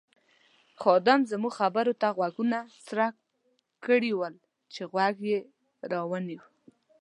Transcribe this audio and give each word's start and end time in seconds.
خادم 0.81 1.19
زموږ 1.31 1.53
خبرو 1.59 1.93
ته 2.01 2.07
غوږونه 2.17 2.59
څرک 2.85 3.13
کړي 3.85 4.11
ول 4.15 4.35
چې 4.73 4.81
غوږ 4.91 5.15
یې 5.29 5.39
را 5.91 6.01
ونیو. 6.09 6.41